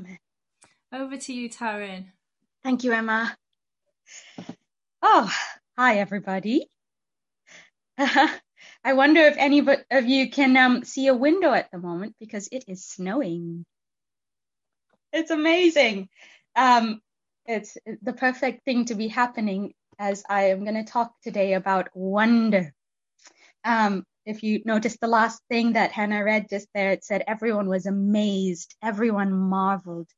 [0.00, 0.18] Amen.
[0.92, 2.06] Over to you, Taryn.
[2.62, 3.36] Thank you, Emma.
[5.02, 5.30] Oh,
[5.76, 6.68] hi, everybody.
[7.98, 8.40] I
[8.94, 12.64] wonder if any of you can um, see a window at the moment because it
[12.66, 13.66] is snowing.
[15.12, 16.08] It's amazing.
[16.56, 17.02] Um,
[17.44, 21.88] it's the perfect thing to be happening as I am going to talk today about
[21.94, 22.72] wonder.
[23.64, 27.68] Um, if you notice the last thing that Hannah read just there, it said everyone
[27.68, 30.08] was amazed, everyone marveled.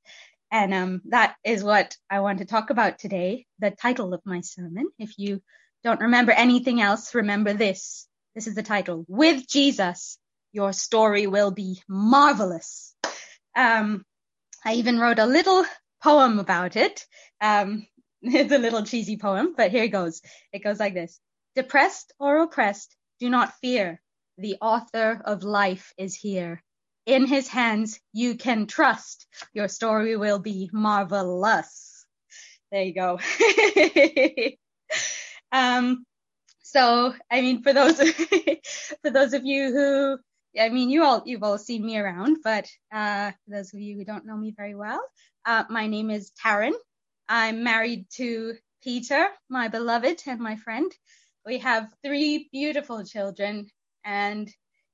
[0.50, 4.43] And um, that is what I want to talk about today, the title of my
[4.43, 4.89] sermon.
[4.99, 5.41] If you
[5.82, 8.07] don't remember anything else, remember this.
[8.35, 9.04] This is the title.
[9.08, 10.19] With Jesus,
[10.53, 12.94] your story will be marvelous.
[13.57, 14.05] Um,
[14.64, 15.64] I even wrote a little
[16.03, 17.07] poem about it.
[17.41, 17.86] Um,
[18.22, 20.21] it's a little cheesy poem, but here it goes.
[20.53, 21.19] It goes like this.
[21.57, 24.00] Depressed or oppressed, do not fear.
[24.39, 26.61] The author of life is here.
[27.07, 29.29] In his hands you can trust.
[29.54, 32.05] Your story will be marvelous.
[32.72, 33.20] There you go.
[35.52, 36.05] um,
[36.62, 38.00] so, I mean, for those,
[39.02, 40.19] for those of you who
[40.58, 43.97] I mean, you all you've all seen me around, but uh, for those of you
[43.97, 45.00] who don't know me very well,
[45.47, 46.72] uh, my name is Taryn.
[47.28, 50.92] I'm married to Peter, my beloved and my friend.
[51.46, 53.68] We have three beautiful children,
[54.04, 54.50] and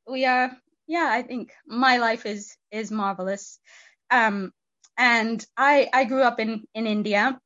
[0.09, 0.51] we are,
[0.87, 3.59] yeah, I think my life is is marvelous.
[4.11, 4.53] Um,
[4.97, 7.39] and I I grew up in in India.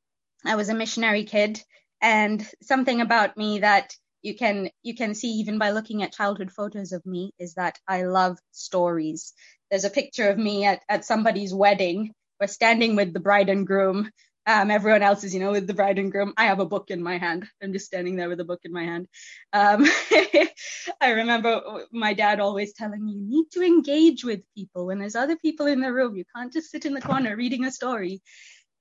[0.44, 1.62] I was a missionary kid,
[2.00, 6.52] and something about me that you can you can see even by looking at childhood
[6.52, 9.32] photos of me is that I love stories.
[9.70, 12.12] There's a picture of me at, at somebody's wedding.
[12.40, 14.10] We're standing with the bride and groom.
[14.46, 16.34] Um, everyone else is, you know, with the bride and groom.
[16.36, 17.46] I have a book in my hand.
[17.62, 19.08] I'm just standing there with a book in my hand.
[19.52, 19.86] Um,
[21.00, 21.62] I remember
[21.92, 25.66] my dad always telling me, you need to engage with people when there's other people
[25.66, 26.16] in the room.
[26.16, 28.22] You can't just sit in the corner reading a story.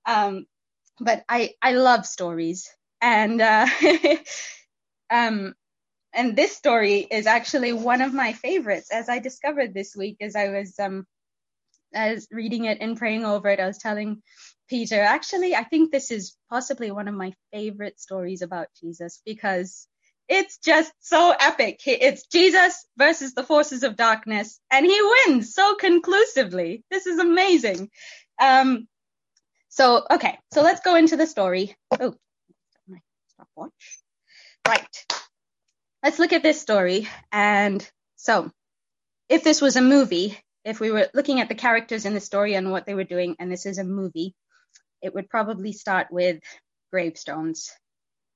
[0.06, 0.46] Um,
[1.00, 2.68] but I, I love stories.
[3.02, 3.66] And uh,
[5.10, 5.54] Um,
[6.14, 10.36] and this story is actually one of my favorites, as I discovered this week as
[10.36, 11.06] I was um,
[11.94, 13.60] as reading it and praying over it.
[13.60, 14.22] I was telling
[14.68, 19.86] Peter, actually, I think this is possibly one of my favorite stories about Jesus because
[20.28, 21.80] it's just so epic.
[21.86, 26.84] It's Jesus versus the forces of darkness, and he wins so conclusively.
[26.90, 27.90] This is amazing.
[28.40, 28.88] Um,
[29.68, 31.74] so, okay, so let's go into the story.
[32.00, 32.14] Oh,
[32.88, 32.98] my
[33.28, 34.00] stopwatch.
[34.66, 35.06] Right.
[36.02, 37.08] Let's look at this story.
[37.30, 37.86] And
[38.16, 38.50] so,
[39.28, 42.54] if this was a movie, if we were looking at the characters in the story
[42.54, 44.34] and what they were doing, and this is a movie,
[45.02, 46.40] it would probably start with
[46.90, 47.70] gravestones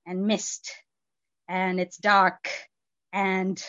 [0.07, 0.73] and mist,
[1.49, 2.49] and it's dark,
[3.13, 3.63] and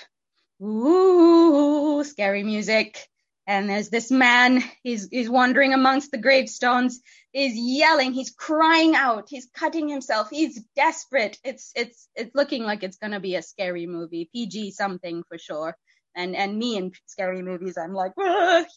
[0.62, 3.08] ooh, scary music,
[3.48, 7.00] and there's this man, he's, he's wandering amongst the gravestones,
[7.32, 11.38] he's yelling, he's crying out, he's cutting himself, he's desperate.
[11.46, 15.78] It's, it's, it's looking like it's to be a scary movie, PG something for sure.
[16.14, 18.12] And, and me in scary movies, I'm like,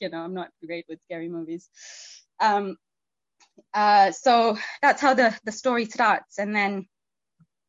[0.00, 1.68] you know, I'm not great with scary movies.
[2.38, 2.76] Um,
[3.74, 6.38] uh, so that's how the, the story starts.
[6.38, 6.86] And then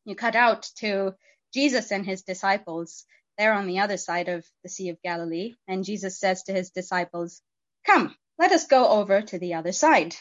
[0.04, 1.14] you cut out to
[1.52, 3.04] Jesus and his disciples
[3.38, 5.54] they're on the other side of the Sea of Galilee.
[5.66, 7.40] And Jesus says to his disciples,
[7.86, 10.14] come, let us go over to the other side.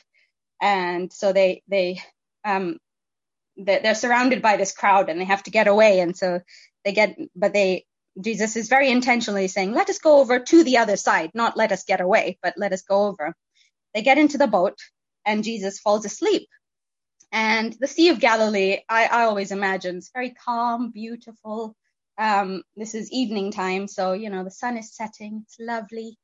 [0.62, 2.02] And so they, they,
[2.46, 2.78] um,
[3.58, 6.00] they're surrounded by this crowd and they have to get away.
[6.00, 6.40] And so
[6.86, 7.86] they get, but they,
[8.20, 11.72] Jesus is very intentionally saying, let us go over to the other side, not let
[11.72, 13.36] us get away, but let us go over.
[13.94, 14.78] They get into the boat
[15.26, 16.48] and Jesus falls asleep.
[17.32, 21.76] And the Sea of Galilee, I, I always imagine, it's very calm, beautiful,
[22.18, 25.42] um, this is evening time, so you know the sun is setting.
[25.46, 26.18] It's lovely.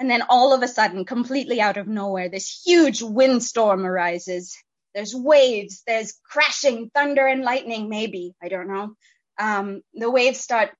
[0.00, 4.56] And then all of a sudden, completely out of nowhere, this huge windstorm arises.
[4.94, 8.34] There's waves, there's crashing thunder and lightning, maybe.
[8.42, 8.94] I don't know.
[9.38, 10.70] Um, the waves start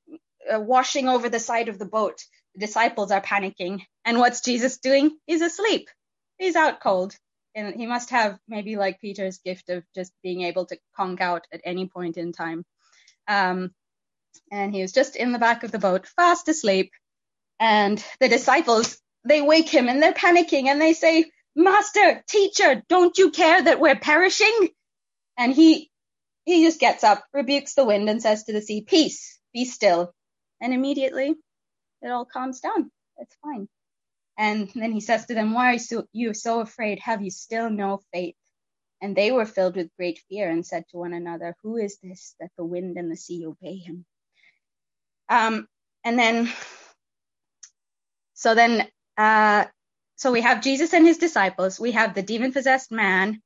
[0.53, 2.19] uh, washing over the side of the boat.
[2.55, 3.83] The disciples are panicking.
[4.05, 5.17] And what's Jesus doing?
[5.27, 5.89] He's asleep.
[6.39, 7.15] He's out cold.
[7.55, 11.47] And he must have maybe like Peter's gift of just being able to conk out
[11.53, 12.65] at any point in time.
[13.27, 13.73] Um,
[14.51, 16.93] and he was just in the back of the boat, fast asleep.
[17.59, 23.17] And the disciples, they wake him and they're panicking and they say, Master, teacher, don't
[23.19, 24.69] you care that we're perishing?
[25.37, 25.91] And he,
[26.45, 30.15] he just gets up, rebukes the wind and says to the sea, peace, be still.
[30.61, 31.35] And immediately
[32.03, 32.91] it all calms down.
[33.19, 33.69] It's fine.
[34.41, 35.79] And then he says to them, why are
[36.15, 36.99] you so afraid?
[37.01, 38.37] Have you still no faith?
[39.03, 42.35] And they were filled with great fear and said to one another, who is this
[42.41, 44.07] that the wind and the sea obey him?
[45.29, 45.69] Um,
[46.05, 46.51] and then,
[48.33, 48.89] so then,
[49.19, 49.67] uh,
[50.17, 53.43] so we have Jesus and his disciples, we have the demon possessed man,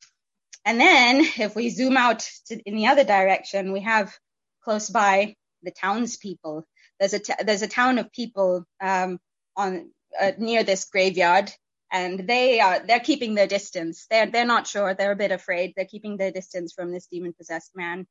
[0.64, 4.16] and then if we zoom out to, in the other direction, we have
[4.62, 6.64] close by the townspeople.
[7.00, 9.18] There's a t- there's a town of people um,
[9.56, 9.90] on
[10.20, 11.52] uh, near this graveyard,
[11.92, 14.06] and they are they're keeping their distance.
[14.10, 14.94] They're they're not sure.
[14.94, 15.74] They're a bit afraid.
[15.76, 18.06] They're keeping their distance from this demon possessed man,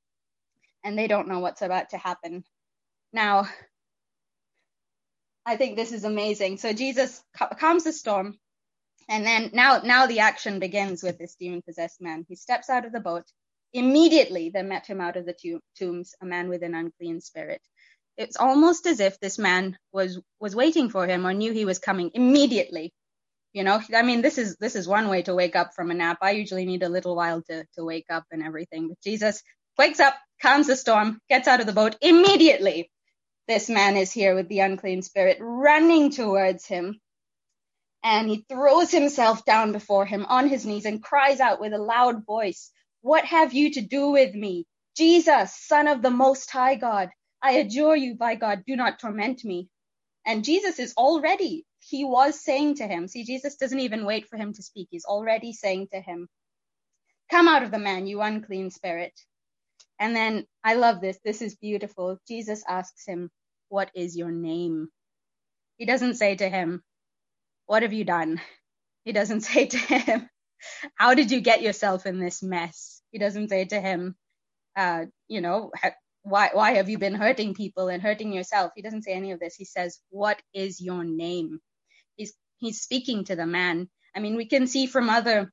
[0.83, 2.43] and they don't know what's about to happen.
[3.13, 3.47] Now,
[5.45, 6.57] I think this is amazing.
[6.57, 7.23] So Jesus
[7.59, 8.39] calms the storm,
[9.09, 12.25] and then now now the action begins with this demon possessed man.
[12.29, 13.25] He steps out of the boat.
[13.73, 15.35] Immediately there met him out of the
[15.77, 17.61] tombs a man with an unclean spirit.
[18.17, 21.79] It's almost as if this man was was waiting for him or knew he was
[21.79, 22.93] coming immediately.
[23.53, 25.95] You know i mean this is this is one way to wake up from a
[25.95, 26.19] nap.
[26.21, 28.89] I usually need a little while to to wake up and everything.
[28.89, 29.43] But jesus
[29.77, 32.91] wakes up calms the storm gets out of the boat immediately.
[33.47, 36.99] This man is here with the unclean spirit running towards him.
[38.03, 41.77] And he throws himself down before him on his knees and cries out with a
[41.79, 42.71] loud voice
[43.01, 44.65] what have you to do with me
[44.97, 47.09] jesus son of the most high god
[47.43, 49.69] i adjure you by god do not torment me
[50.25, 54.37] and jesus is already he was saying to him, see, Jesus doesn't even wait for
[54.37, 54.87] him to speak.
[54.91, 56.29] He's already saying to him,
[57.31, 59.13] Come out of the man, you unclean spirit.
[59.99, 61.19] And then I love this.
[61.23, 62.19] This is beautiful.
[62.27, 63.31] Jesus asks him,
[63.69, 64.89] What is your name?
[65.77, 66.83] He doesn't say to him,
[67.67, 68.41] What have you done?
[69.05, 70.29] He doesn't say to him,
[70.95, 73.01] How did you get yourself in this mess?
[73.11, 74.15] He doesn't say to him,
[74.77, 75.71] uh, You know,
[76.23, 78.73] why why have you been hurting people and hurting yourself?
[78.75, 79.55] He doesn't say any of this.
[79.55, 81.59] He says, What is your name?
[82.17, 83.89] he's he's speaking to the man.
[84.15, 85.51] I mean, we can see from other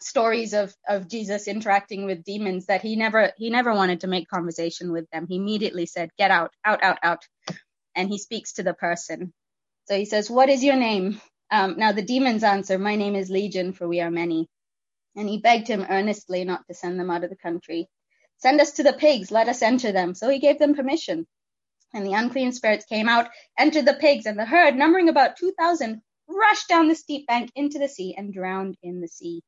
[0.00, 4.28] stories of of Jesus interacting with demons that he never he never wanted to make
[4.28, 5.26] conversation with them.
[5.28, 7.24] He immediately said, "Get out, out, out, out,"
[7.96, 9.32] and he speaks to the person.
[9.86, 11.20] So he says, "What is your name?"
[11.50, 14.48] Um, now the demons answer, "My name is Legion, for we are many."
[15.16, 17.88] And he begged him earnestly not to send them out of the country.
[18.40, 20.14] Send us to the pigs, let us enter them.
[20.14, 21.26] So he gave them permission.
[21.94, 23.28] And the unclean spirits came out,
[23.58, 27.78] entered the pigs, and the herd, numbering about 2,000, rushed down the steep bank into
[27.78, 29.42] the sea and drowned in the sea.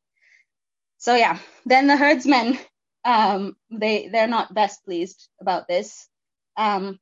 [0.98, 2.58] So yeah, then the herdsmen,
[3.04, 6.08] um, they they're not best pleased about this.
[6.56, 6.98] Um,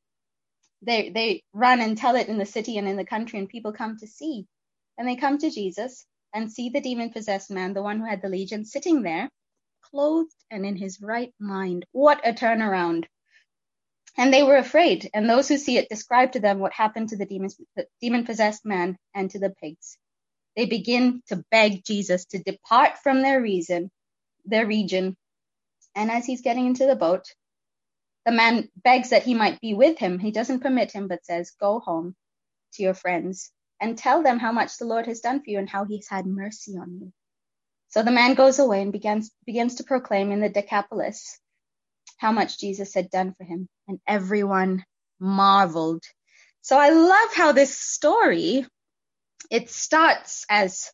[0.83, 3.73] they they run and tell it in the city and in the country, and people
[3.73, 4.47] come to see,
[4.99, 8.23] and they come to Jesus and see the demon possessed man, the one who had
[8.23, 9.29] the legion, sitting there,
[9.91, 11.87] clothed and in his right mind.
[11.93, 13.07] What a turnaround!
[14.17, 17.17] And they were afraid, and those who see it describe to them what happened to
[17.17, 19.99] the demon possessed man and to the pigs.
[20.57, 23.91] They begin to beg Jesus to depart from their reason,
[24.45, 25.17] their region.
[25.95, 27.25] And as he's getting into the boat,
[28.27, 30.19] the man begs that he might be with him.
[30.19, 32.15] He doesn't permit him, but says, Go home
[32.75, 35.69] to your friends and tell them how much the Lord has done for you and
[35.69, 37.13] how he's had mercy on you.
[37.91, 41.39] So the man goes away and begins, begins to proclaim in the Decapolis
[42.19, 44.85] how much Jesus had done for him, and everyone
[45.19, 46.03] marveled.
[46.61, 48.67] So I love how this story
[49.51, 50.91] it starts as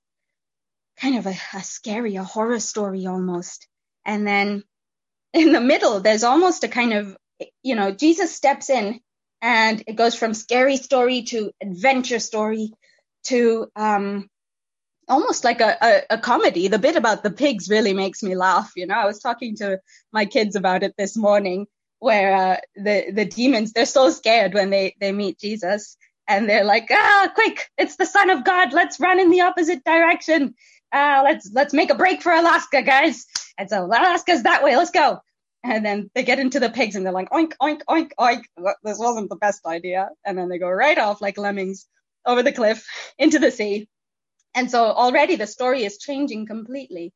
[0.98, 3.66] kind of a, a scary, a horror story almost,
[4.04, 4.62] and then
[5.32, 7.16] in the middle there's almost a kind of
[7.62, 9.00] you know Jesus steps in
[9.42, 12.72] and it goes from scary story to adventure story
[13.24, 14.28] to um,
[15.08, 16.68] almost like a, a, a, comedy.
[16.68, 18.72] The bit about the pigs really makes me laugh.
[18.76, 19.80] You know, I was talking to
[20.12, 21.66] my kids about it this morning
[21.98, 25.96] where uh, the, the demons, they're so scared when they, they meet Jesus
[26.28, 28.72] and they're like, ah, quick, it's the son of God.
[28.72, 30.54] Let's run in the opposite direction.
[30.92, 33.26] Uh, let's, let's make a break for Alaska, guys.
[33.58, 34.76] And so Alaska's that way.
[34.76, 35.20] Let's go.
[35.62, 38.44] And then they get into the pigs and they're like, oink, oink, oink, oink.
[38.82, 40.10] This wasn't the best idea.
[40.24, 41.86] And then they go right off like lemmings
[42.24, 42.86] over the cliff
[43.18, 43.88] into the sea
[44.56, 47.12] and so already the story is changing completely.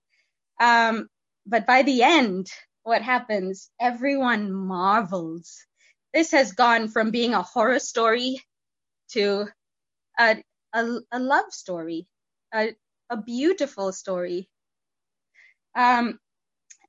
[0.60, 1.08] Um,
[1.46, 2.48] but by the end,
[2.82, 3.70] what happens?
[3.80, 5.64] Everyone marvels.
[6.12, 8.40] This has gone from being a horror story
[9.12, 9.48] to
[10.18, 10.42] a,
[10.74, 12.06] a, a love story,
[12.54, 12.74] a,
[13.08, 14.48] a beautiful story.
[15.74, 16.18] Um,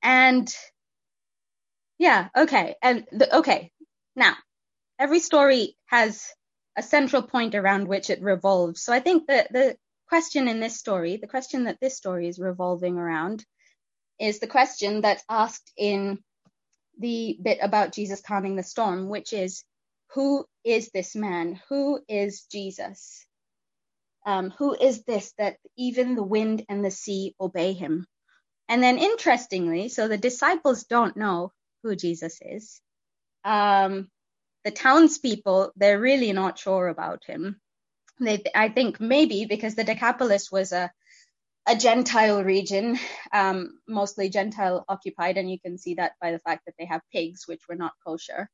[0.04, 0.54] and
[1.98, 2.76] yeah, okay.
[2.82, 3.72] And the, okay,
[4.18, 4.36] now
[5.00, 6.28] every story has
[6.78, 8.82] a central point around which it revolves.
[8.82, 9.78] So I think that the
[10.12, 13.46] question in this story, the question that this story is revolving around,
[14.20, 16.20] is the question that's asked in
[17.00, 19.64] the bit about Jesus calming the storm, which is,
[20.14, 21.62] who is this man?
[21.70, 23.26] Who is Jesus?
[24.26, 28.06] Um, who is this that even the wind and the sea obey him?
[28.68, 31.54] And then interestingly, so the disciples don't know
[31.84, 32.82] who Jesus is.
[33.46, 34.10] Um,
[34.66, 37.62] the townspeople, they're really not sure about him.
[38.22, 40.92] They, I think maybe because the Decapolis was a,
[41.68, 43.00] a Gentile region,
[43.34, 47.02] um, mostly Gentile occupied, and you can see that by the fact that they have
[47.12, 48.48] pigs, which were not kosher.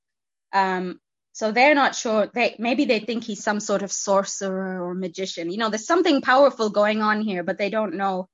[0.54, 1.00] Um,
[1.34, 2.32] so they're not sure.
[2.34, 5.52] They maybe they think he's some sort of sorcerer or magician.
[5.52, 8.28] You know, there's something powerful going on here, but they don't know.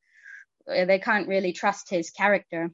[0.66, 2.72] Uh, they can't really trust his character,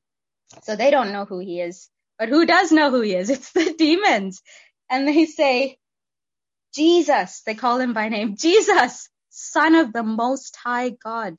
[0.62, 1.90] so they don't know who he is.
[2.20, 3.30] But who does know who he is?
[3.32, 4.44] It's the demons,
[4.88, 5.79] and they say,
[6.74, 7.42] Jesus.
[7.46, 11.36] They call him by name, Jesus, Son of the Most High God.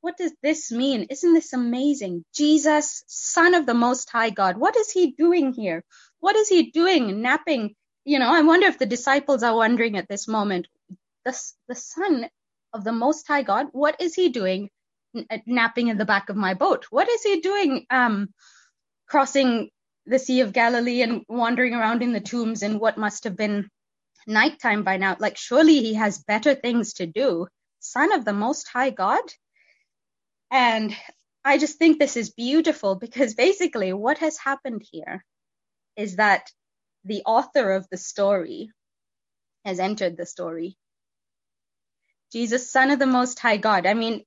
[0.00, 1.06] What does this mean?
[1.10, 2.24] Isn't this amazing?
[2.34, 4.56] Jesus, Son of the Most High God.
[4.56, 5.84] What is he doing here?
[6.20, 7.74] What is he doing napping
[8.04, 10.68] you know, I wonder if the disciples are wondering at this moment,
[11.24, 11.30] the,
[11.68, 12.28] the son
[12.72, 14.68] of the Most High God, what is he doing
[15.46, 16.86] napping in the back of my boat?
[16.90, 18.28] What is he doing um,
[19.08, 19.70] crossing
[20.06, 23.68] the Sea of Galilee and wandering around in the tombs in what must have been
[24.26, 25.16] nighttime by now?
[25.18, 27.46] Like, surely he has better things to do.
[27.80, 29.22] Son of the Most High God?
[30.50, 30.96] And
[31.44, 35.24] I just think this is beautiful because basically what has happened here
[35.96, 36.50] is that
[37.04, 38.70] the author of the story
[39.64, 40.76] has entered the story.
[42.32, 43.86] Jesus, Son of the Most High God.
[43.86, 44.24] I mean,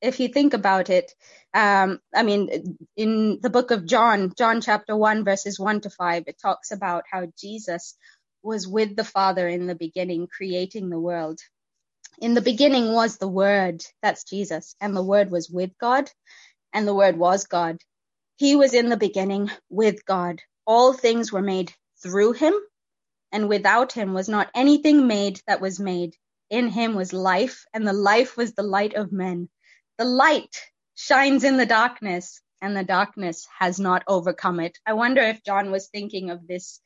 [0.00, 1.12] if you think about it,
[1.54, 6.24] um, I mean, in the book of John, John chapter 1, verses 1 to 5,
[6.26, 7.96] it talks about how Jesus
[8.42, 11.40] was with the Father in the beginning, creating the world.
[12.20, 16.10] In the beginning was the Word, that's Jesus, and the Word was with God,
[16.72, 17.78] and the Word was God.
[18.36, 20.40] He was in the beginning with God.
[20.66, 21.72] All things were made
[22.02, 22.54] through him,
[23.32, 26.14] and without him was not anything made that was made.
[26.50, 29.48] In him was life, and the life was the light of men.
[29.98, 30.56] The light
[30.94, 34.78] shines in the darkness, and the darkness has not overcome it.
[34.86, 36.80] I wonder if John was thinking of this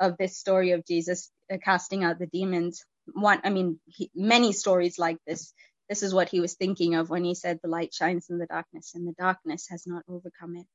[0.00, 2.84] of this story of Jesus uh, casting out the demons.
[3.12, 5.52] One, I mean, he, many stories like this.
[5.88, 8.46] This is what he was thinking of when he said, "The light shines in the
[8.46, 10.66] darkness, and the darkness has not overcome it."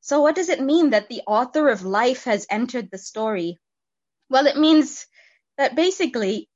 [0.00, 3.58] So what does it mean that the author of life has entered the story?
[4.28, 5.06] Well, it means
[5.58, 6.48] that basically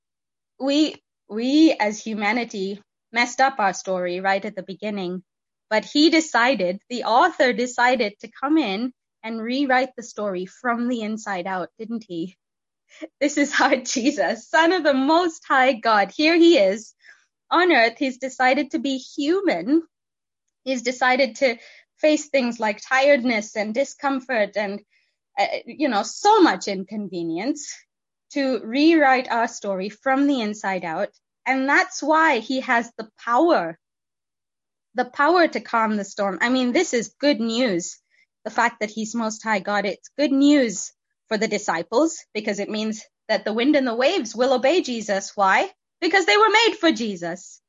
[0.59, 0.97] we
[1.29, 2.81] we as humanity
[3.13, 5.23] messed up our story right at the beginning,
[5.71, 8.93] but he decided, the author decided to come in
[9.25, 12.37] and rewrite the story from the inside out, didn't he?
[13.21, 16.13] This is our Jesus, son of the most high God.
[16.15, 16.95] Here he is
[17.51, 17.95] on earth.
[17.99, 19.83] He's decided to be human.
[20.63, 21.57] He's decided to
[21.99, 24.81] face things like tiredness and discomfort and
[25.39, 27.75] uh, you know so much inconvenience
[28.33, 31.09] to rewrite our story from the inside out
[31.47, 33.79] and that's why he has the power
[34.95, 37.99] the power to calm the storm i mean this is good news
[38.45, 40.93] the fact that he's most high god it's good news
[41.29, 45.33] for the disciples because it means that the wind and the waves will obey jesus
[45.35, 45.71] why
[46.01, 47.61] because they were made for jesus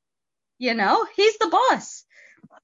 [0.57, 2.05] you know he's the boss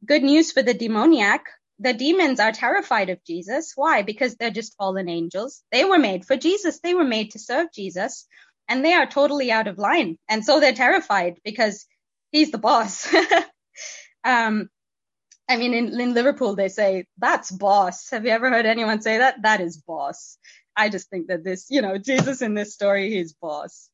[0.05, 1.45] good news for the demoniac.
[1.79, 3.73] The demons are terrified of Jesus.
[3.75, 4.03] Why?
[4.03, 5.63] Because they're just fallen angels.
[5.71, 6.79] They were made for Jesus.
[6.79, 8.27] They were made to serve Jesus
[8.67, 10.17] and they are totally out of line.
[10.29, 11.85] And so they're terrified because
[12.31, 13.07] he's the boss.
[14.23, 14.69] um,
[15.51, 18.09] I mean, in, in Liverpool, they say, that's boss.
[18.11, 19.41] Have you ever heard anyone say that?
[19.43, 20.37] That is boss.
[20.77, 23.89] I just think that this, you know, Jesus in this story, he's boss.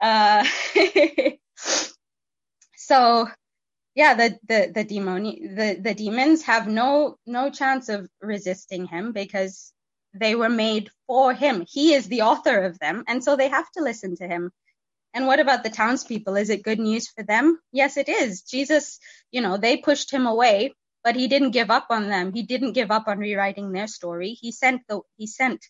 [0.00, 0.44] Uh,
[2.76, 3.28] so
[3.94, 9.12] yeah, the the the demoni- the the demons have no no chance of resisting him
[9.12, 9.74] because
[10.14, 11.66] they were made for him.
[11.68, 14.52] He is the author of them, and so they have to listen to him.
[15.14, 16.36] And what about the townspeople?
[16.36, 17.58] Is it good news for them?
[17.72, 18.42] Yes, it is.
[18.42, 19.00] Jesus,
[19.32, 20.72] you know, they pushed him away,
[21.04, 22.32] but he didn't give up on them.
[22.34, 24.32] He didn't give up on rewriting their story.
[24.40, 25.64] He sent the he sent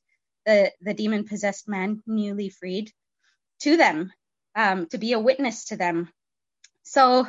[0.47, 2.93] the the demon possessed man, newly freed,
[3.63, 4.13] to them
[4.57, 6.11] um, to be a witness to them.
[6.85, 7.27] So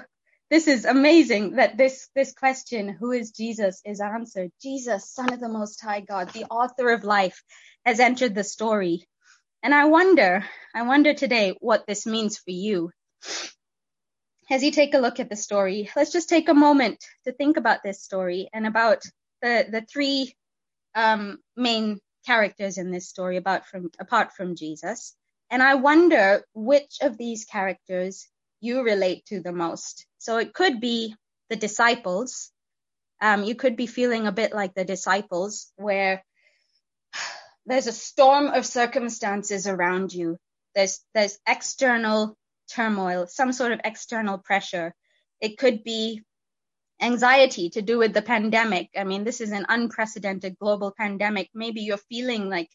[0.51, 5.41] this is amazing that this this question who is jesus is answered jesus son of
[5.41, 7.43] the most high god the author of life
[7.86, 9.08] has entered the story
[9.63, 12.91] and i wonder i wonder today what this means for you
[14.50, 17.57] as you take a look at the story let's just take a moment to think
[17.57, 19.03] about this story and about
[19.41, 20.33] the the three
[20.95, 25.15] um, main characters in this story about from apart from jesus
[25.50, 28.27] and i wonder which of these characters
[28.62, 30.05] you relate to the most.
[30.19, 31.15] So it could be
[31.50, 32.51] the disciples.
[33.19, 36.24] Um, you could be feeling a bit like the disciples where
[37.65, 40.38] there's a storm of circumstances around you.
[40.75, 42.38] There's, there's external
[42.71, 44.93] turmoil, some sort of external pressure.
[45.39, 46.21] It could be
[47.01, 48.89] anxiety to do with the pandemic.
[48.95, 51.49] I mean, this is an unprecedented global pandemic.
[51.53, 52.69] Maybe you're feeling like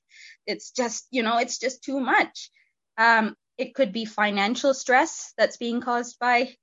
[0.46, 2.50] it's just, you know, it's just too much.
[2.98, 6.54] Um, it could be financial stress that's being caused by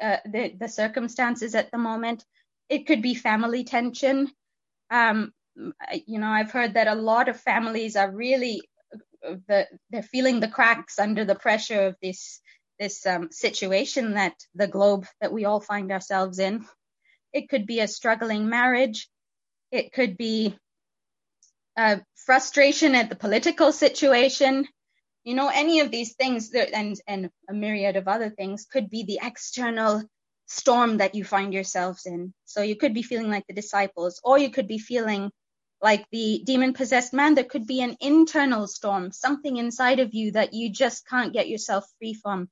[0.00, 2.24] uh, the, the circumstances at the moment.
[2.68, 4.30] It could be family tension.
[4.90, 5.32] Um,
[6.06, 8.62] you know, I've heard that a lot of families are really
[9.22, 12.40] the, they're feeling the cracks under the pressure of this
[12.78, 16.66] this um, situation that the globe that we all find ourselves in.
[17.32, 19.08] It could be a struggling marriage.
[19.70, 20.56] It could be
[21.76, 24.66] uh, frustration at the political situation.
[25.24, 28.90] You know, any of these things that, and, and a myriad of other things could
[28.90, 30.02] be the external
[30.46, 32.34] storm that you find yourselves in.
[32.44, 35.30] So you could be feeling like the disciples, or you could be feeling
[35.82, 37.34] like the demon possessed man.
[37.34, 41.48] There could be an internal storm, something inside of you that you just can't get
[41.48, 42.48] yourself free from.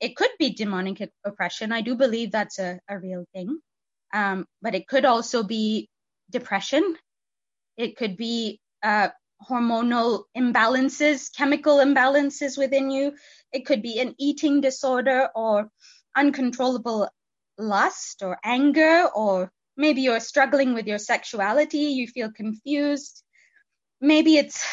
[0.00, 1.72] It could be demonic oppression.
[1.72, 3.60] I do believe that's a, a real thing.
[4.12, 5.88] Um, but it could also be
[6.30, 6.96] depression.
[7.76, 9.08] It could be uh,
[9.48, 13.14] hormonal imbalances, chemical imbalances within you.
[13.52, 15.68] It could be an eating disorder or
[16.16, 17.08] uncontrollable
[17.56, 23.22] lust or anger, or maybe you're struggling with your sexuality, you feel confused.
[24.00, 24.64] Maybe it's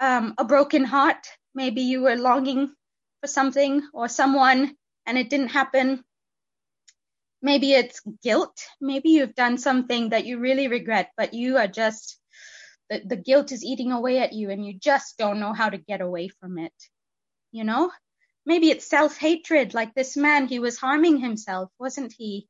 [0.00, 1.26] um, a broken heart.
[1.54, 2.72] Maybe you were longing
[3.20, 4.76] for something or someone
[5.06, 6.04] and it didn't happen.
[7.42, 8.60] Maybe it's guilt.
[8.80, 12.18] Maybe you've done something that you really regret, but you are just
[12.90, 15.78] the, the guilt is eating away at you and you just don't know how to
[15.78, 16.74] get away from it.
[17.52, 17.90] You know?
[18.44, 22.48] Maybe it's self hatred, like this man, he was harming himself, wasn't he?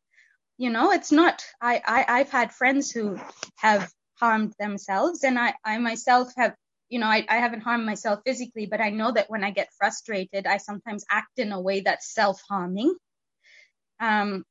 [0.58, 3.18] You know, it's not, I, I, I've had friends who
[3.56, 6.54] have harmed themselves and I, I myself have,
[6.88, 9.68] you know, I, I haven't harmed myself physically, but I know that when I get
[9.78, 12.94] frustrated, I sometimes act in a way that's self harming.
[14.00, 14.44] Um,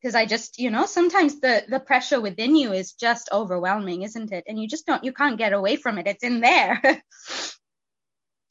[0.00, 4.32] because I just, you know, sometimes the the pressure within you is just overwhelming, isn't
[4.32, 4.44] it?
[4.46, 6.06] And you just don't, you can't get away from it.
[6.06, 6.80] It's in there.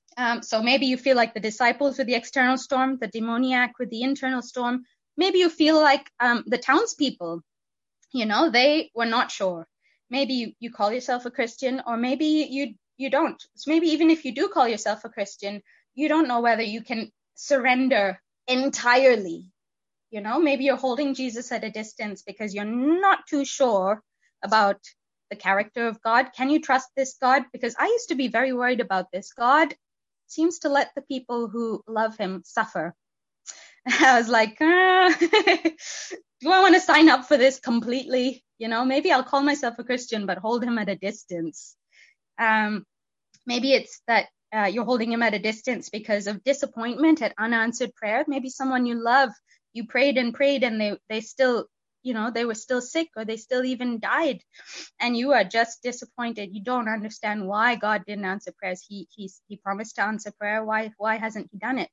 [0.17, 3.89] um, so maybe you feel like the disciples with the external storm, the demoniac with
[3.89, 4.83] the internal storm.
[5.17, 7.41] Maybe you feel like um, the townspeople,
[8.13, 9.67] you know, they were not sure.
[10.09, 13.41] Maybe you, you call yourself a Christian, or maybe you you don't.
[13.55, 15.61] So maybe even if you do call yourself a Christian,
[15.95, 19.45] you don't know whether you can surrender entirely
[20.11, 24.01] you know, maybe you're holding Jesus at a distance because you're not too sure
[24.43, 24.79] about
[25.29, 26.31] the character of God.
[26.35, 27.43] Can you trust this God?
[27.51, 29.33] Because I used to be very worried about this.
[29.33, 29.75] God
[30.27, 32.93] seems to let the people who love him suffer.
[34.01, 38.43] I was like, ah, do I want to sign up for this completely?
[38.57, 41.75] You know, maybe I'll call myself a Christian, but hold him at a distance.
[42.39, 42.85] Um,
[43.45, 47.93] maybe it's that uh, you're holding him at a distance because of disappointment at unanswered
[47.95, 48.23] prayer.
[48.27, 49.31] Maybe someone you love
[49.77, 51.67] you prayed and prayed and they they still
[52.03, 54.41] you know they were still sick or they still even died
[54.99, 59.29] and you are just disappointed you don't understand why god didn't answer prayers he he,
[59.47, 61.89] he promised to answer prayer why why hasn't he done it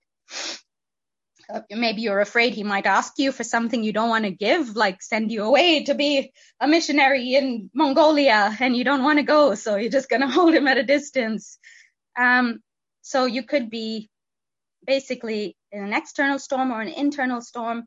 [1.71, 5.03] maybe you're afraid he might ask you for something you don't want to give like
[5.03, 9.55] send you away to be a missionary in mongolia and you don't want to go
[9.55, 11.59] so you're just going to hold him at a distance
[12.19, 12.61] um
[13.03, 14.09] so you could be
[14.87, 17.85] basically in an external storm or an internal storm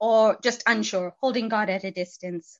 [0.00, 2.58] or just unsure, holding God at a distance.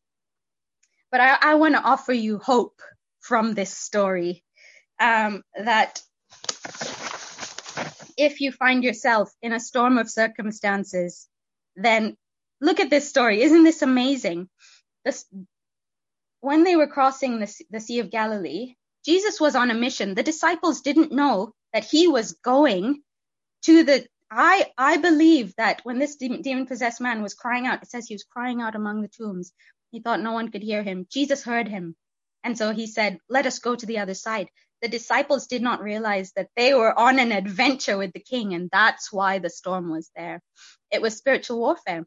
[1.11, 2.81] But I, I want to offer you hope
[3.20, 4.44] from this story
[5.01, 6.03] um, that
[8.18, 11.28] if you find yourself in a storm of circumstances,
[11.76, 12.16] then
[12.61, 13.42] look at this story.
[13.42, 14.48] Isn't this amazing?
[15.04, 15.24] This,
[16.40, 20.14] when they were crossing the, the Sea of Galilee, Jesus was on a mission.
[20.14, 23.02] The disciples didn't know that he was going
[23.62, 27.88] to the I I believe that when this demon possessed man was crying out, it
[27.88, 29.52] says he was crying out among the tombs.
[29.90, 31.07] He thought no one could hear him.
[31.11, 31.96] Jesus heard him.
[32.44, 34.48] And so he said, Let us go to the other side.
[34.81, 38.68] The disciples did not realize that they were on an adventure with the king, and
[38.72, 40.40] that's why the storm was there.
[40.90, 42.07] It was spiritual warfare.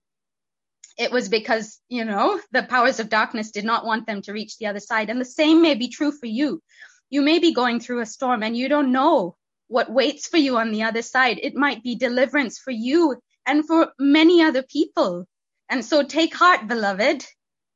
[0.97, 4.57] It was because, you know, the powers of darkness did not want them to reach
[4.57, 5.09] the other side.
[5.09, 6.61] And the same may be true for you.
[7.09, 9.35] You may be going through a storm and you don't know
[9.67, 11.39] what waits for you on the other side.
[11.41, 15.25] It might be deliverance for you and for many other people.
[15.69, 17.25] And so take heart, beloved,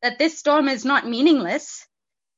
[0.02, 1.88] that this storm is not meaningless.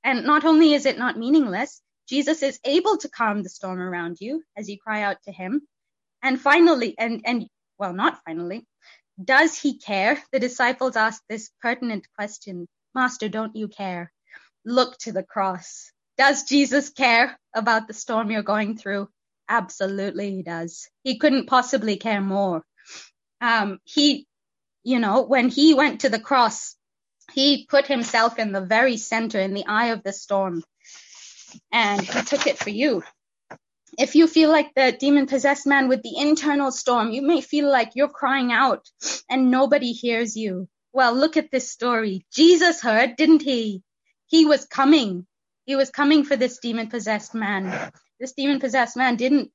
[0.08, 4.22] And not only is it not meaningless, Jesus is able to calm the storm around
[4.22, 5.68] you as you cry out to him.
[6.24, 8.66] And finally, and, and well, not finally,
[9.22, 10.24] does he care?
[10.32, 12.70] The disciples ask this pertinent question.
[12.96, 14.14] Master, don't you care?
[14.64, 15.92] Look to the cross.
[16.18, 19.10] Does Jesus care about the storm you're going through?
[19.50, 20.88] Absolutely, he does.
[21.04, 22.64] He couldn't possibly care more.
[23.42, 24.26] Um, he,
[24.86, 26.77] you know, when he went to the cross,
[27.34, 30.64] he put himself in the very center, in the eye of the storm,
[31.72, 33.04] and he took it for you.
[34.00, 37.72] if you feel like the demon possessed man with the internal storm, you may feel
[37.72, 38.90] like you're crying out
[39.30, 40.68] and nobody hears you.
[40.94, 42.26] Well, look at this story.
[42.34, 43.84] Jesus heard, didn't he?
[44.28, 45.28] He was coming.
[45.66, 47.92] He was coming for this demon possessed man.
[48.20, 49.52] This demon possessed man didn't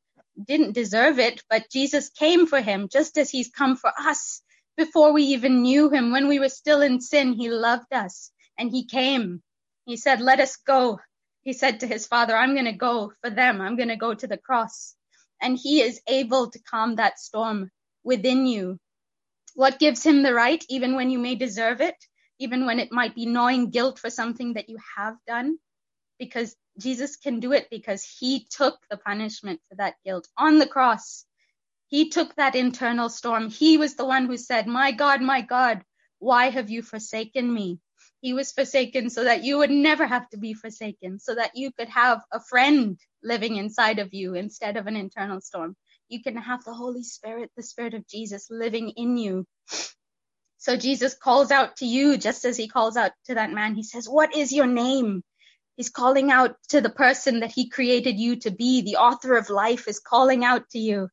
[0.47, 4.43] didn't deserve it, but Jesus came for him just as he's come for us.
[4.77, 8.71] Before we even knew him, when we were still in sin, he loved us and
[8.71, 9.43] he came.
[9.87, 10.99] He said, let us go
[11.43, 13.61] he said to his father, I'm going to go for them.
[13.61, 14.95] I'm going to go to the cross.
[15.41, 17.71] And he is able to calm that storm
[18.05, 18.79] within you.
[19.55, 21.97] What gives him the right, even when you may deserve it,
[22.39, 25.59] even when it might be gnawing guilt for something that you have done?
[26.19, 30.67] Because Jesus can do it because he took the punishment for that guilt on the
[30.67, 31.27] cross.
[31.93, 33.51] He took that internal storm.
[33.51, 35.85] He was the one who said, My God, my God,
[36.21, 37.81] why have you forsaken me?
[38.23, 41.71] He was forsaken so that you would never have to be forsaken, so that you
[41.71, 45.77] could have a friend living inside of you instead of an internal storm.
[46.09, 49.47] You can have the Holy Spirit, the Spirit of Jesus living in you.
[50.57, 53.75] So Jesus calls out to you just as he calls out to that man.
[53.75, 55.23] He says, What is your name?
[55.77, 58.81] He's calling out to the person that he created you to be.
[58.81, 61.11] The author of life is calling out to you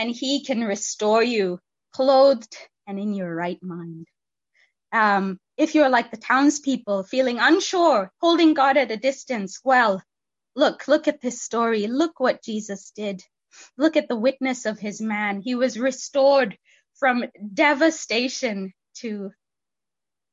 [0.00, 1.58] and he can restore you
[1.92, 4.06] clothed and in your right mind.
[4.92, 10.02] Um, if you're like the townspeople feeling unsure, holding God at a distance, well,
[10.56, 11.86] look, look at this story.
[11.86, 13.22] Look what Jesus did.
[13.76, 15.42] Look at the witness of his man.
[15.42, 16.56] He was restored
[16.98, 19.32] from devastation to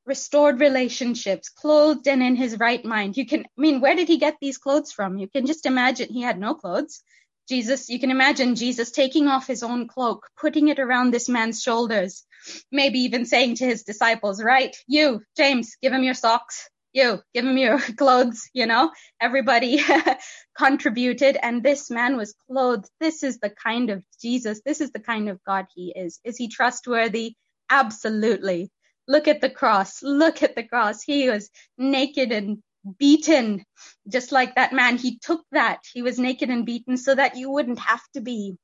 [0.06, 3.18] restored relationships, clothed and in his right mind.
[3.18, 5.18] You can, I mean, where did he get these clothes from?
[5.18, 7.04] You can just imagine he had no clothes.
[7.48, 11.62] Jesus, you can imagine Jesus taking off his own cloak, putting it around this man's
[11.62, 12.26] shoulders,
[12.72, 16.70] maybe even saying to his disciples, right, you, James, give him your socks.
[16.94, 19.82] You, give him your clothes, you know, everybody
[20.58, 22.90] contributed and this man was clothed.
[23.00, 24.62] This is the kind of Jesus.
[24.66, 26.20] This is the kind of God he is.
[26.24, 27.36] Is he trustworthy?
[27.70, 28.72] Absolutely.
[29.08, 30.02] Look at the cross.
[30.02, 31.02] Look at the cross.
[31.04, 32.64] He was naked and
[32.98, 33.64] beaten
[34.08, 34.98] just like that man.
[34.98, 35.80] He took that.
[35.94, 38.58] He was naked and beaten so that you wouldn't have to be.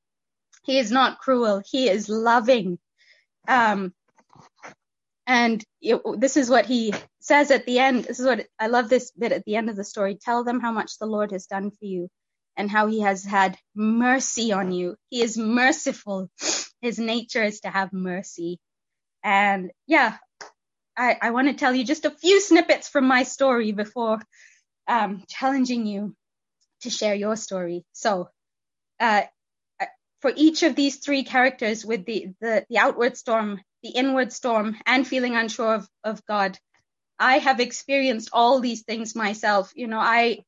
[0.64, 1.62] He is not cruel.
[1.66, 2.80] He is loving.
[3.48, 3.94] Um,
[5.26, 8.06] and it, this is what he says at the end.
[8.06, 10.16] This is what I love this bit at the end of the story.
[10.16, 12.10] Tell them how much the Lord has done for you
[12.58, 14.96] and how he has had mercy on you.
[15.10, 16.30] He is merciful.
[16.82, 18.60] His nature is to have mercy.
[19.24, 20.18] And yeah,
[20.96, 24.20] I, I want to tell you just a few snippets from my story before
[24.88, 26.16] um, challenging you
[26.82, 27.86] to share your story.
[27.94, 28.30] So,
[29.00, 29.24] uh,
[30.22, 34.78] for each of these three characters with the, the, the outward storm, the inward storm,
[34.86, 36.58] and feeling unsure of, of God,
[37.20, 39.74] I have experienced all these things myself.
[39.76, 40.40] You know, I,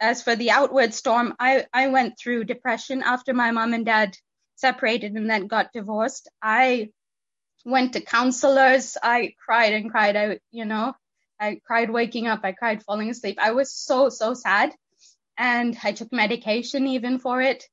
[0.00, 4.16] as for the outward storm, I, I went through depression after my mom and dad
[4.56, 6.28] separated and then got divorced.
[6.42, 6.88] I
[7.64, 8.96] went to counselors.
[9.02, 10.16] I cried and cried.
[10.16, 10.94] I, you know,
[11.40, 12.40] I cried waking up.
[12.42, 13.38] I cried falling asleep.
[13.40, 14.72] I was so, so sad.
[15.36, 17.64] And I took medication even for it.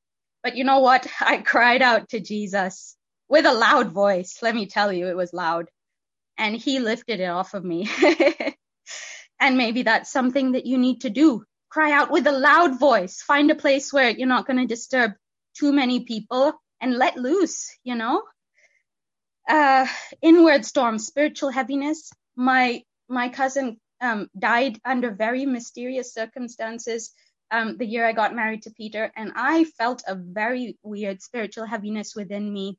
[0.43, 1.07] But you know what?
[1.19, 2.95] I cried out to Jesus
[3.29, 4.39] with a loud voice.
[4.41, 5.69] Let me tell you, it was loud.
[6.37, 7.89] And he lifted it off of me.
[9.39, 11.43] and maybe that's something that you need to do.
[11.69, 13.21] Cry out with a loud voice.
[13.21, 15.11] Find a place where you're not going to disturb
[15.53, 18.23] too many people and let loose, you know?
[19.51, 19.85] Uh,
[20.21, 22.11] inward storm, spiritual heaviness.
[22.35, 27.13] My my cousin um, died under very mysterious circumstances
[27.51, 31.65] um, the year I got married to Peter, and I felt a very weird spiritual
[31.65, 32.77] heaviness within me.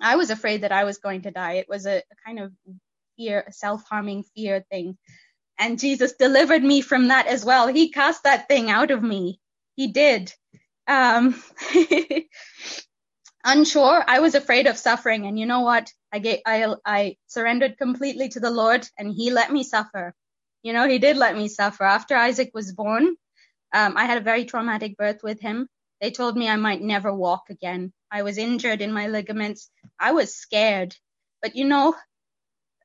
[0.00, 1.54] I was afraid that I was going to die.
[1.54, 2.52] It was a, a kind of
[3.16, 4.96] fear, a self-harming fear thing.
[5.58, 7.66] And Jesus delivered me from that as well.
[7.66, 9.40] He cast that thing out of me.
[9.74, 10.32] He did.
[10.86, 11.42] Um,
[13.44, 14.02] unsure.
[14.06, 15.26] I was afraid of suffering.
[15.26, 15.92] And you know what?
[16.12, 20.14] I gave, I, I surrendered completely to the Lord and he let me suffer.
[20.62, 21.84] You know, he did let me suffer.
[21.84, 23.16] After Isaac was born,
[23.72, 25.68] um, I had a very traumatic birth with him.
[26.00, 27.92] They told me I might never walk again.
[28.10, 29.70] I was injured in my ligaments.
[29.98, 30.96] I was scared.
[31.42, 31.94] But you know,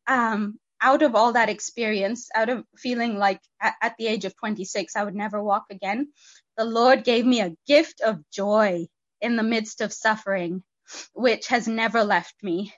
[0.07, 4.35] um, out of all that experience, out of feeling like at, at the age of
[4.37, 6.09] 26, I would never walk again,
[6.57, 8.87] the Lord gave me a gift of joy
[9.21, 10.63] in the midst of suffering,
[11.13, 12.73] which has never left me.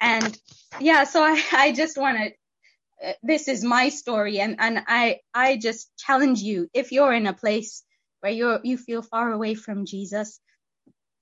[0.00, 0.36] And
[0.80, 5.20] yeah, so I, I just want to, uh, this is my story and, and I,
[5.32, 7.84] I just challenge you, if you're in a place
[8.20, 10.40] where you're, you feel far away from Jesus,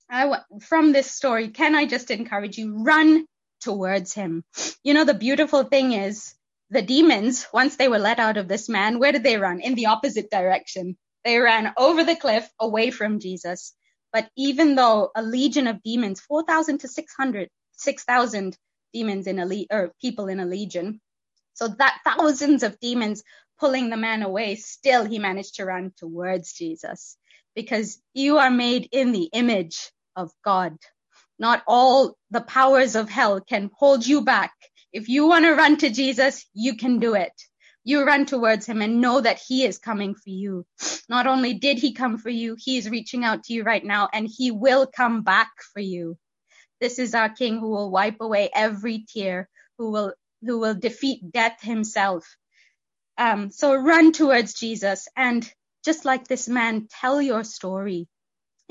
[0.09, 3.25] I, from this story, can I just encourage you, run
[3.61, 4.43] towards him.
[4.83, 6.33] You know, the beautiful thing is
[6.69, 9.59] the demons, once they were let out of this man, where did they run?
[9.61, 10.97] In the opposite direction.
[11.23, 13.73] They ran over the cliff away from Jesus.
[14.13, 18.57] But even though a legion of demons, 4,000 to 600, 6,000
[18.93, 21.01] demons in a le- or people in a legion,
[21.55, 23.23] so that thousands of demons
[23.59, 27.17] pulling the man away, still he managed to run towards Jesus
[27.55, 30.77] because you are made in the image of God.
[31.39, 34.53] Not all the powers of hell can hold you back.
[34.93, 37.33] If you want to run to Jesus, you can do it.
[37.87, 40.65] You run towards him and know that he is coming for you.
[41.07, 44.09] Not only did he come for you, he is reaching out to you right now
[44.11, 46.17] and he will come back for you.
[46.81, 49.47] This is our king who will wipe away every tear,
[49.77, 50.13] who will,
[50.45, 52.27] who will defeat death himself.
[53.17, 55.49] Um, so run towards Jesus and
[55.85, 58.09] just like this man, tell your story.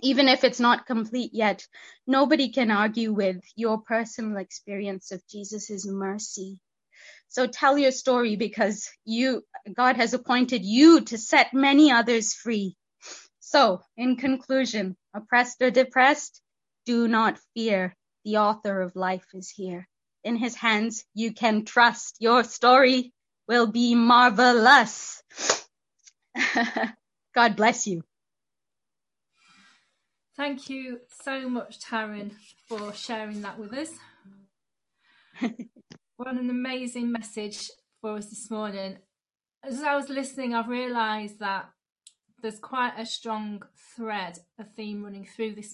[0.03, 1.67] Even if it's not complete yet,
[2.07, 6.61] nobody can argue with your personal experience of Jesus' mercy.
[7.29, 9.43] So tell your story because you,
[9.75, 12.77] God has appointed you to set many others free.
[13.41, 16.41] So in conclusion, oppressed or depressed,
[16.85, 17.95] do not fear.
[18.25, 19.87] The author of life is here.
[20.25, 22.17] In his hands, you can trust.
[22.19, 23.13] Your story
[23.47, 25.23] will be marvelous.
[27.35, 28.03] God bless you.
[30.37, 32.33] Thank you so much, Taryn,
[32.69, 33.91] for sharing that with us.
[36.17, 38.97] what an amazing message for us this morning.
[39.63, 41.69] As I was listening, I've realised that
[42.41, 43.63] there's quite a strong
[43.95, 45.65] thread, a theme running through this